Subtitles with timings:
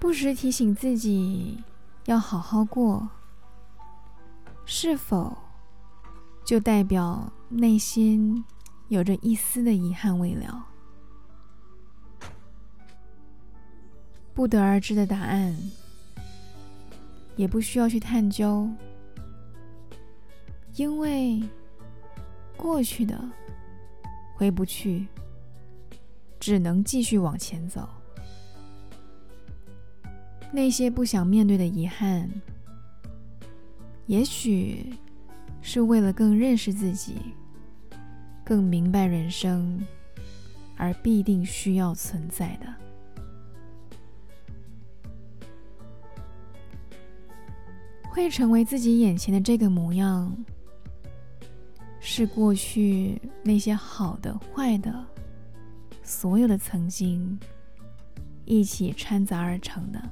[0.00, 1.62] 不时提醒自己
[2.06, 3.06] 要好好过，
[4.64, 5.36] 是否
[6.42, 8.42] 就代表内心
[8.88, 10.66] 有着一丝的遗憾未了？
[14.32, 15.54] 不得而知的答案，
[17.36, 18.68] 也不需要去探究，
[20.76, 21.46] 因为
[22.56, 23.22] 过去的
[24.34, 25.06] 回不去，
[26.40, 27.86] 只能继续往前走。
[30.52, 32.28] 那些不想面对的遗憾，
[34.06, 34.92] 也许
[35.62, 37.16] 是为了更认识自己、
[38.44, 39.80] 更明白人生，
[40.76, 42.66] 而必定需要存在的。
[48.10, 50.36] 会成为自己眼前的这个模样，
[52.00, 55.06] 是过去那些好的、坏的，
[56.02, 57.38] 所有的曾经
[58.44, 60.02] 一起掺杂而成的。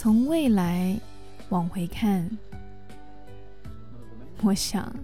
[0.00, 0.96] 从未来
[1.48, 2.30] 往回看，
[4.44, 4.94] 我想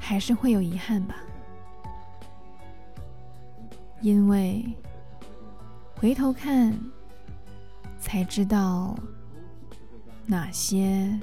[0.00, 1.14] 还是会有遗憾吧，
[4.00, 4.66] 因为
[5.94, 6.76] 回头看。
[8.00, 8.98] 才知道
[10.26, 11.16] 哪些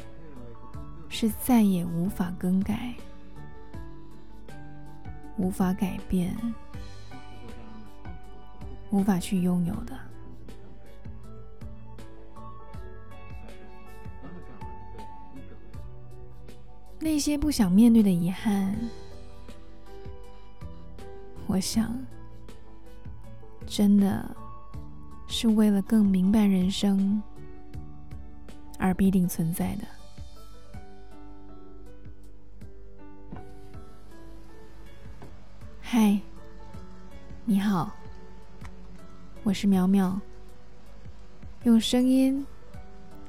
[1.09, 2.93] 是再也无法更改、
[5.35, 6.33] 无法改变、
[8.91, 10.06] 无法去拥有的。
[16.99, 18.75] 那些不想面对的遗憾，
[21.45, 21.97] 我想，
[23.65, 24.35] 真的。
[25.29, 27.21] 是为了更明白人生
[28.79, 29.83] 而必定存在的。
[35.81, 36.17] 嗨，
[37.43, 37.93] 你好，
[39.43, 40.17] 我是苗苗，
[41.65, 42.47] 用声音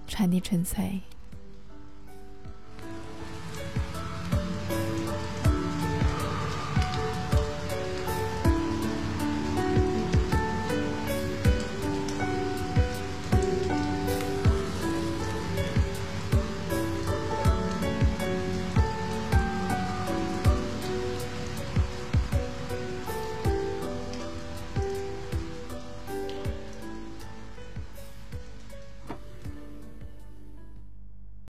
[0.06, 1.00] 传递纯粹。